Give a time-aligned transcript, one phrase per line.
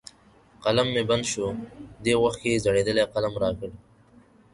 [0.63, 1.47] قلم مې بند شو،
[2.03, 3.69] دې وخت کې یې زړېدلی قلم را کړ.